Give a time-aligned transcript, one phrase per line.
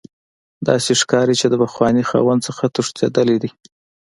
[0.67, 3.51] داسې ښکاریده چې د پخواني خاوند څخه تښتیدلی دی